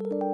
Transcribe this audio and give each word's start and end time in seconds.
you 0.00 0.33